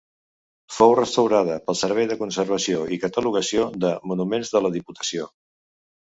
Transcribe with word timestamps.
Fou 0.77 0.93
restaurada 0.99 1.57
pel 1.67 1.77
Servei 1.81 2.07
de 2.13 2.17
Conservació 2.21 2.81
i 2.97 2.99
Catalogació 3.05 3.67
de 3.85 3.93
Monuments 4.15 4.57
de 4.57 4.65
la 4.69 4.75
Diputació. 4.81 5.31